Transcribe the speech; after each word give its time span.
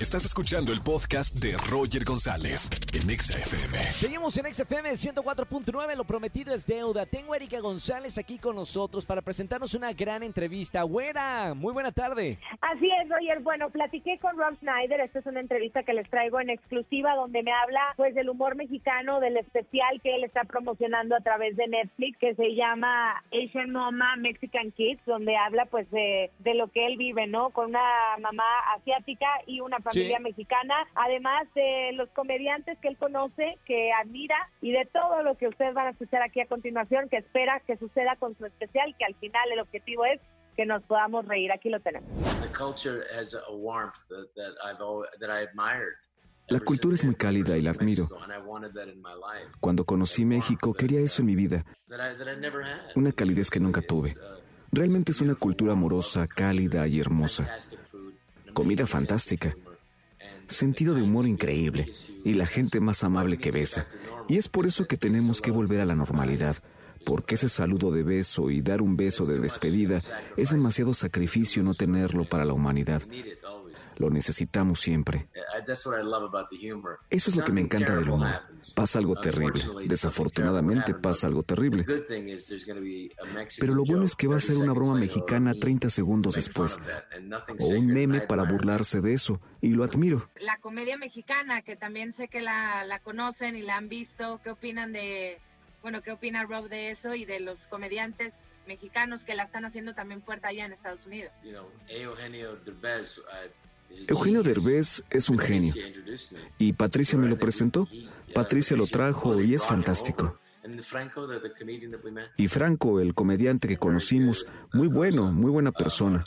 Estás 0.00 0.24
escuchando 0.24 0.72
el 0.72 0.80
podcast 0.80 1.36
de 1.36 1.58
Roger 1.70 2.04
González 2.04 2.70
en 2.94 3.10
Exa 3.10 3.38
FM. 3.38 3.76
Seguimos 3.82 4.34
en 4.38 4.50
XFM 4.50 4.92
104.9, 4.92 5.94
lo 5.94 6.04
prometido 6.04 6.54
es 6.54 6.66
deuda. 6.66 7.04
Tengo 7.04 7.34
a 7.34 7.36
Erika 7.36 7.60
González 7.60 8.16
aquí 8.16 8.38
con 8.38 8.56
nosotros 8.56 9.04
para 9.04 9.20
presentarnos 9.20 9.74
una 9.74 9.92
gran 9.92 10.22
entrevista. 10.22 10.84
Güera, 10.84 11.52
muy 11.52 11.74
buena 11.74 11.92
tarde. 11.92 12.38
Así 12.62 12.88
es, 13.02 13.10
Roger. 13.10 13.40
Bueno, 13.40 13.68
platiqué 13.68 14.18
con 14.20 14.38
Rob 14.38 14.56
Schneider. 14.60 15.00
Esta 15.00 15.18
es 15.18 15.26
una 15.26 15.40
entrevista 15.40 15.82
que 15.82 15.92
les 15.92 16.08
traigo 16.08 16.40
en 16.40 16.48
exclusiva 16.48 17.14
donde 17.14 17.42
me 17.42 17.52
habla 17.52 17.92
pues 17.98 18.14
del 18.14 18.30
humor 18.30 18.56
mexicano, 18.56 19.20
del 19.20 19.36
especial 19.36 20.00
que 20.02 20.14
él 20.14 20.24
está 20.24 20.44
promocionando 20.44 21.14
a 21.14 21.20
través 21.20 21.58
de 21.58 21.68
Netflix 21.68 22.16
que 22.16 22.34
se 22.36 22.54
llama 22.54 23.22
Asian 23.32 23.70
Mama 23.70 24.16
Mexican 24.16 24.72
Kids, 24.72 25.04
donde 25.04 25.36
habla 25.36 25.66
pues 25.66 25.90
de, 25.90 26.30
de 26.38 26.54
lo 26.54 26.68
que 26.68 26.86
él 26.86 26.96
vive, 26.96 27.26
¿no? 27.26 27.50
Con 27.50 27.66
una 27.66 28.16
mamá 28.18 28.44
asiática 28.74 29.26
y 29.46 29.60
una 29.60 29.76
familia 29.90 30.16
Sí. 30.18 30.22
mexicana, 30.24 30.74
además 30.94 31.46
de 31.54 31.92
los 31.94 32.08
comediantes 32.10 32.78
que 32.78 32.88
él 32.88 32.96
conoce, 32.96 33.58
que 33.66 33.90
admira 33.92 34.36
y 34.62 34.72
de 34.72 34.86
todo 34.92 35.22
lo 35.22 35.36
que 35.36 35.48
ustedes 35.48 35.74
van 35.74 35.88
a 35.88 35.90
escuchar 35.90 36.22
aquí 36.22 36.40
a 36.40 36.46
continuación, 36.46 37.08
que 37.08 37.18
espera 37.18 37.60
que 37.66 37.76
suceda 37.76 38.16
con 38.16 38.36
su 38.36 38.46
especial, 38.46 38.94
que 38.98 39.04
al 39.04 39.14
final 39.16 39.50
el 39.52 39.60
objetivo 39.60 40.04
es 40.04 40.20
que 40.56 40.66
nos 40.66 40.82
podamos 40.84 41.26
reír. 41.26 41.52
Aquí 41.52 41.68
lo 41.70 41.80
tenemos. 41.80 42.08
The 42.40 42.48
culture 42.56 43.02
has 43.18 43.34
a 43.34 43.52
warmth 43.52 43.94
that, 44.08 44.26
that 44.34 44.52
I've 44.64 44.80
always, 44.82 45.10
that 45.20 45.28
I 45.30 45.44
admired. 45.46 45.94
La 46.48 46.58
cultura 46.58 46.96
es 46.96 47.04
muy 47.04 47.14
I 47.14 47.16
cálida 47.16 47.56
y 47.56 47.62
la 47.62 47.70
admiro. 47.70 48.08
Cuando 49.60 49.84
conocí 49.84 50.24
México 50.24 50.74
quería 50.74 50.98
eso 51.00 51.22
en 51.22 51.26
mi 51.26 51.36
vida, 51.36 51.64
una 52.96 53.12
calidez 53.12 53.50
que 53.50 53.60
nunca 53.60 53.80
tuve. 53.82 54.14
Realmente 54.72 55.12
es 55.12 55.20
una 55.20 55.34
cultura 55.36 55.72
amorosa, 55.72 56.26
cálida 56.26 56.86
y 56.88 56.98
hermosa. 57.00 57.44
Fantastic 57.44 57.78
food, 57.86 58.12
an 58.48 58.54
Comida 58.54 58.86
fantástica. 58.86 59.54
Sentido 60.48 60.94
de 60.94 61.02
humor 61.02 61.26
increíble 61.26 61.86
y 62.24 62.34
la 62.34 62.46
gente 62.46 62.80
más 62.80 63.04
amable 63.04 63.38
que 63.38 63.50
besa. 63.50 63.86
Y 64.28 64.36
es 64.36 64.48
por 64.48 64.66
eso 64.66 64.86
que 64.86 64.96
tenemos 64.96 65.40
que 65.40 65.50
volver 65.50 65.80
a 65.80 65.86
la 65.86 65.94
normalidad, 65.94 66.56
porque 67.04 67.36
ese 67.36 67.48
saludo 67.48 67.90
de 67.90 68.02
beso 68.02 68.50
y 68.50 68.60
dar 68.60 68.82
un 68.82 68.96
beso 68.96 69.24
de 69.24 69.38
despedida 69.38 70.00
es 70.36 70.50
demasiado 70.50 70.94
sacrificio 70.94 71.62
no 71.62 71.74
tenerlo 71.74 72.24
para 72.24 72.44
la 72.44 72.52
humanidad. 72.52 73.02
We 73.70 73.76
need 73.76 73.80
it 73.80 73.84
always. 73.86 74.00
Lo 74.00 74.10
necesitamos 74.10 74.80
siempre. 74.80 75.28
That's 75.66 75.86
what 75.86 75.98
I 75.98 76.02
love 76.02 76.24
about 76.24 76.48
the 76.50 76.56
humor. 76.56 76.98
Eso 77.10 77.30
es 77.30 77.36
lo 77.36 77.44
que 77.44 77.52
me 77.52 77.60
encanta 77.60 77.94
del 77.94 78.08
humor. 78.08 78.40
Pasa 78.74 78.98
algo 78.98 79.16
terrible. 79.20 79.62
Desafortunadamente 79.86 80.94
pasa 80.94 81.26
algo 81.26 81.42
terrible. 81.42 81.84
The 81.84 81.92
good 81.94 82.06
thing 82.06 82.28
is 82.28 82.46
there's 82.48 82.64
going 82.64 82.76
to 82.78 82.82
be 82.82 83.10
a 83.22 83.26
Mexican 83.32 83.66
Pero 83.66 83.74
lo 83.74 83.84
bueno 83.84 84.04
es 84.04 84.12
joke 84.12 84.20
que 84.20 84.26
va 84.28 84.36
a 84.36 84.38
30 84.38 84.52
ser 84.54 84.62
una 84.62 84.72
broma 84.72 84.94
seconds 84.94 85.00
later, 85.00 85.22
or 85.22 85.40
mexicana 85.40 85.50
a 85.50 85.54
30 85.54 85.90
segundos 85.90 86.36
make 86.36 86.52
fun 86.52 86.66
después. 86.66 86.76
of 86.76 86.86
that, 86.86 87.04
and 87.16 87.28
nothing 87.28 87.56
O 87.60 87.66
un 87.68 87.86
meme 87.86 88.16
I 88.18 88.20
para 88.26 88.42
admire 88.42 88.56
it. 88.56 88.60
burlarse 88.62 89.00
de 89.00 89.12
eso. 89.12 89.40
Y 89.60 89.68
lo 89.70 89.84
admiro. 89.84 90.28
la 90.40 90.58
comedia 90.58 90.96
mexicana, 90.96 91.62
que 91.62 91.76
también 91.76 92.12
sé 92.12 92.28
que 92.28 92.40
la, 92.40 92.84
la 92.84 92.98
conocen 93.00 93.56
y 93.56 93.62
la 93.62 93.76
han 93.76 93.88
visto. 93.88 94.40
¿Qué 94.42 94.50
opinan 94.50 94.92
de, 94.92 95.38
bueno, 95.82 96.02
qué 96.02 96.12
opina 96.12 96.44
Rob 96.44 96.68
de 96.68 96.90
eso 96.90 97.14
y 97.14 97.24
de 97.24 97.40
los 97.40 97.66
comediantes 97.66 98.34
mexicanos 98.66 99.24
que 99.24 99.34
la 99.34 99.42
están 99.42 99.64
haciendo 99.64 99.94
también 99.94 100.22
fuerte 100.22 100.46
allá 100.48 100.64
en 100.66 100.72
Estados 100.72 101.06
Unidos? 101.06 101.32
Eugenio 101.88 102.56
Derbez, 102.64 103.18
uh. 103.18 104.42
Derbez 104.42 105.02
es 105.10 105.28
un 105.28 105.38
genio. 105.38 105.74
Y 106.58 106.72
Patricia 106.72 107.18
me 107.18 107.28
lo 107.28 107.38
presentó. 107.38 107.88
Patricia 108.34 108.76
lo 108.76 108.86
trajo 108.86 109.40
y 109.40 109.54
es 109.54 109.66
fantástico. 109.66 110.38
Y 112.36 112.48
Franco, 112.48 113.00
el 113.00 113.14
comediante 113.14 113.66
que 113.66 113.76
conocimos, 113.78 114.46
muy 114.72 114.88
bueno, 114.88 115.32
muy 115.32 115.50
buena 115.50 115.72
persona. 115.72 116.24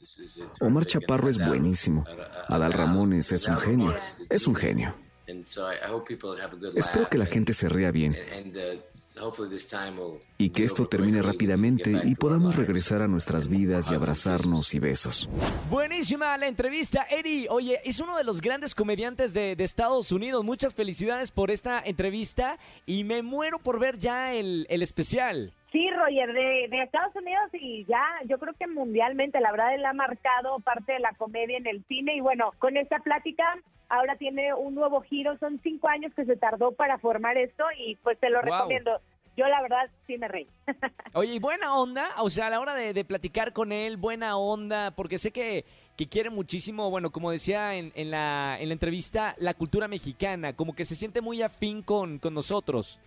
Is- 0.00 0.18
is 0.18 0.40
Omar. 0.60 0.84
Chaparro 0.84 1.28
es 1.28 1.38
buenísimo. 1.38 2.04
Adal- 2.06 2.44
Adal 2.48 2.72
Ramones 2.72 3.30
es 3.30 3.46
un 3.46 3.56
genio. 3.58 3.94
Es 4.28 4.46
un 4.48 4.54
genio. 4.56 4.94
Espero 6.74 7.08
que 7.08 7.18
la 7.18 7.26
gente 7.26 7.54
se 7.54 7.68
ría 7.68 7.90
bien 7.92 8.16
y 10.38 10.50
que 10.50 10.64
esto 10.64 10.86
termine 10.88 11.22
rápidamente 11.22 11.92
y 12.04 12.14
podamos 12.14 12.56
regresar 12.56 13.02
a 13.02 13.08
nuestras 13.08 13.48
vidas 13.48 13.90
y 13.90 13.94
abrazarnos 13.94 14.74
y 14.74 14.78
besos. 14.78 15.28
Buenísima 15.70 16.36
la 16.36 16.46
entrevista, 16.48 17.06
Eri. 17.10 17.46
Oye, 17.48 17.80
es 17.84 18.00
uno 18.00 18.16
de 18.16 18.24
los 18.24 18.40
grandes 18.40 18.74
comediantes 18.74 19.32
de, 19.32 19.54
de 19.56 19.64
Estados 19.64 20.12
Unidos. 20.12 20.44
Muchas 20.44 20.74
felicidades 20.74 21.30
por 21.30 21.50
esta 21.50 21.80
entrevista 21.84 22.58
y 22.86 23.04
me 23.04 23.22
muero 23.22 23.58
por 23.58 23.78
ver 23.78 23.98
ya 23.98 24.32
el, 24.34 24.66
el 24.68 24.82
especial. 24.82 25.52
Sí, 25.70 25.88
Roger, 25.90 26.32
de, 26.34 26.66
de 26.68 26.82
Estados 26.82 27.16
Unidos 27.16 27.48
y 27.54 27.86
ya, 27.86 28.04
yo 28.28 28.38
creo 28.38 28.52
que 28.58 28.66
mundialmente, 28.66 29.40
la 29.40 29.52
verdad, 29.52 29.74
él 29.74 29.84
ha 29.86 29.94
marcado 29.94 30.58
parte 30.60 30.92
de 30.92 30.98
la 31.00 31.12
comedia 31.16 31.56
en 31.56 31.66
el 31.66 31.82
cine 31.88 32.14
y 32.14 32.20
bueno, 32.20 32.52
con 32.58 32.76
esta 32.76 32.98
plática 32.98 33.42
ahora 33.88 34.16
tiene 34.16 34.52
un 34.52 34.74
nuevo 34.74 35.00
giro, 35.00 35.38
son 35.38 35.60
cinco 35.62 35.88
años 35.88 36.12
que 36.14 36.26
se 36.26 36.36
tardó 36.36 36.72
para 36.72 36.98
formar 36.98 37.38
esto 37.38 37.64
y 37.78 37.96
pues 38.02 38.18
te 38.18 38.28
lo 38.28 38.42
Wow. 38.42 38.50
recomiendo. 38.52 39.00
Yo 39.36 39.46
la 39.46 39.62
verdad 39.62 39.90
sí 40.06 40.18
me 40.18 40.28
reí. 40.28 40.46
Oye, 41.14 41.34
y 41.34 41.38
buena 41.38 41.74
onda, 41.76 42.10
o 42.18 42.28
sea, 42.28 42.48
a 42.48 42.50
la 42.50 42.60
hora 42.60 42.74
de, 42.74 42.92
de 42.92 43.04
platicar 43.04 43.52
con 43.52 43.72
él, 43.72 43.96
buena 43.96 44.36
onda, 44.36 44.90
porque 44.90 45.18
sé 45.18 45.30
que, 45.30 45.64
que 45.96 46.06
quiere 46.06 46.30
muchísimo, 46.30 46.90
bueno, 46.90 47.10
como 47.10 47.30
decía 47.30 47.74
en, 47.74 47.92
en 47.94 48.10
la, 48.10 48.58
en 48.60 48.68
la 48.68 48.72
entrevista, 48.74 49.34
la 49.38 49.54
cultura 49.54 49.88
mexicana, 49.88 50.52
como 50.54 50.74
que 50.74 50.84
se 50.84 50.94
siente 50.94 51.20
muy 51.20 51.42
afín 51.42 51.82
con, 51.82 52.18
con 52.18 52.34
nosotros. 52.34 52.98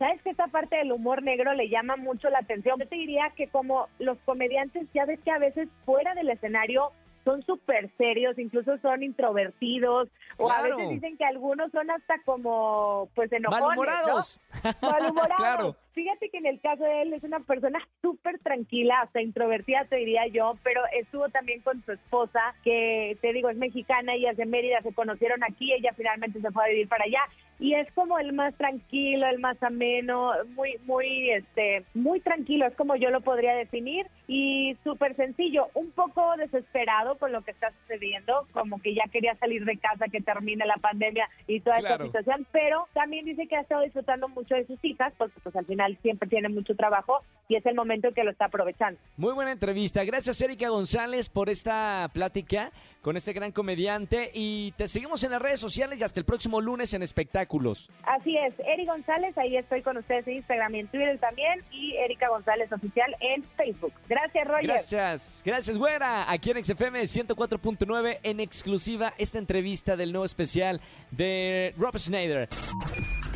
¿Sabes 0.00 0.22
que 0.22 0.30
esta 0.30 0.46
parte 0.46 0.76
del 0.76 0.92
humor 0.92 1.22
negro 1.22 1.52
le 1.52 1.68
llama 1.68 1.96
mucho 1.96 2.30
la 2.30 2.38
atención? 2.38 2.78
Yo 2.78 2.88
te 2.88 2.96
diría 2.96 3.32
que 3.36 3.48
como 3.48 3.86
los 3.98 4.16
comediantes, 4.24 4.88
ya 4.94 5.04
ves 5.04 5.20
que 5.20 5.30
a 5.30 5.38
veces 5.38 5.68
fuera 5.84 6.14
del 6.14 6.30
escenario 6.30 6.90
son 7.24 7.42
súper 7.44 7.90
serios, 7.96 8.38
incluso 8.38 8.78
son 8.78 9.02
introvertidos, 9.02 10.08
o 10.36 10.50
a 10.50 10.62
veces 10.62 10.88
dicen 10.88 11.16
que 11.16 11.24
algunos 11.24 11.70
son 11.72 11.90
hasta 11.90 12.20
como, 12.24 13.08
pues, 13.14 13.32
enojones, 13.32 13.60
¿no? 13.60 13.68
¡Malhumorados! 13.68 14.40
Malhumorados. 14.82 15.36
Claro. 15.36 15.76
Fíjate 15.92 16.30
que 16.30 16.38
en 16.38 16.46
el 16.46 16.60
caso 16.60 16.84
de 16.84 17.02
él 17.02 17.12
es 17.12 17.22
una 17.24 17.40
persona 17.40 17.78
súper 18.00 18.38
tranquila, 18.38 19.00
hasta 19.02 19.20
introvertida 19.20 19.84
te 19.84 19.96
diría 19.96 20.26
yo, 20.28 20.56
pero 20.62 20.82
estuvo 20.98 21.28
también 21.28 21.60
con 21.62 21.84
su 21.84 21.92
esposa, 21.92 22.40
que 22.64 23.18
te 23.20 23.32
digo 23.32 23.50
es 23.50 23.56
mexicana, 23.56 24.14
ella 24.14 24.30
es 24.30 24.36
de 24.36 24.46
Mérida, 24.46 24.80
se 24.82 24.94
conocieron 24.94 25.42
aquí, 25.42 25.72
ella 25.72 25.92
finalmente 25.96 26.40
se 26.40 26.50
fue 26.52 26.64
a 26.64 26.68
vivir 26.68 26.88
para 26.88 27.04
allá 27.04 27.20
y 27.60 27.74
es 27.74 27.90
como 27.92 28.18
el 28.18 28.32
más 28.32 28.54
tranquilo, 28.56 29.26
el 29.26 29.38
más 29.38 29.62
ameno, 29.62 30.32
muy, 30.56 30.76
muy, 30.86 31.30
este, 31.30 31.84
muy 31.94 32.20
tranquilo, 32.20 32.66
es 32.66 32.74
como 32.74 32.96
yo 32.96 33.10
lo 33.10 33.20
podría 33.20 33.54
definir 33.54 34.06
y 34.26 34.76
súper 34.82 35.14
sencillo, 35.16 35.68
un 35.74 35.90
poco 35.90 36.34
desesperado 36.38 37.18
con 37.18 37.32
lo 37.32 37.42
que 37.42 37.50
está 37.50 37.70
sucediendo, 37.82 38.46
como 38.52 38.80
que 38.80 38.94
ya 38.94 39.04
quería 39.12 39.34
salir 39.36 39.64
de 39.64 39.76
casa, 39.76 40.06
que 40.10 40.20
termine 40.20 40.64
la 40.66 40.76
pandemia 40.76 41.28
y 41.46 41.60
toda 41.60 41.78
Claro. 41.80 42.04
esta 42.06 42.20
situación, 42.20 42.46
pero 42.52 42.86
también 42.94 43.24
dice 43.24 43.46
que 43.46 43.56
ha 43.56 43.60
estado 43.60 43.82
disfrutando 43.82 44.28
mucho 44.28 44.54
de 44.54 44.66
sus 44.66 44.82
hijas, 44.84 45.12
porque 45.18 45.38
pues 45.42 45.54
al 45.56 45.66
final 45.66 45.98
siempre 46.02 46.28
tiene 46.28 46.48
mucho 46.48 46.74
trabajo 46.74 47.20
y 47.48 47.56
es 47.56 47.66
el 47.66 47.74
momento 47.74 48.08
en 48.08 48.14
que 48.14 48.24
lo 48.24 48.30
está 48.30 48.46
aprovechando. 48.46 48.98
Muy 49.16 49.32
buena 49.34 49.52
entrevista. 49.52 50.04
Gracias, 50.04 50.40
Erika 50.40 50.68
González, 50.68 51.28
por 51.28 51.48
esta 51.50 52.08
plática 52.14 52.70
con 53.02 53.16
este 53.16 53.32
gran 53.32 53.50
comediante. 53.52 54.30
Y 54.34 54.72
te 54.72 54.86
seguimos 54.88 55.24
en 55.24 55.32
las 55.32 55.42
redes 55.42 55.58
sociales 55.60 55.98
y 56.00 56.04
hasta 56.04 56.20
el 56.20 56.26
próximo 56.26 56.60
lunes 56.60 56.94
en 56.94 57.02
espectáculos. 57.50 57.90
Así 58.04 58.36
es, 58.36 58.54
Eri 58.66 58.86
González, 58.86 59.36
ahí 59.36 59.56
estoy 59.56 59.82
con 59.82 59.96
ustedes 59.96 60.26
en 60.26 60.36
Instagram 60.36 60.74
y 60.74 60.80
en 60.80 60.88
Twitter 60.88 61.18
también, 61.18 61.64
y 61.70 61.96
Erika 61.96 62.28
González 62.28 62.72
Oficial 62.72 63.14
en 63.20 63.44
Facebook. 63.56 63.92
Gracias, 64.08 64.46
Roger. 64.46 64.66
Gracias, 64.66 65.42
gracias, 65.44 65.76
güera. 65.76 66.30
Aquí 66.30 66.50
en 66.50 66.64
XFM 66.64 67.00
104.9 67.02 68.18
en 68.22 68.40
exclusiva 68.40 69.14
esta 69.18 69.38
entrevista 69.38 69.96
del 69.96 70.12
nuevo 70.12 70.24
especial 70.24 70.80
de 71.10 71.74
Rob 71.76 71.96
Schneider. 71.98 72.48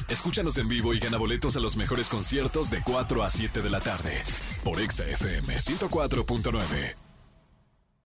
Escúchanos 0.08 0.58
en 0.58 0.68
vivo 0.68 0.92
y 0.92 0.98
gana 0.98 1.16
boletos 1.16 1.56
a 1.56 1.60
los 1.60 1.76
mejores 1.76 2.08
conciertos 2.08 2.70
de 2.70 2.82
4 2.84 3.22
a 3.22 3.30
7 3.30 3.62
de 3.62 3.70
la 3.70 3.80
tarde 3.80 4.22
por 4.62 4.80
Exa 4.80 5.06
FM 5.06 5.54
104.9. 5.54 7.03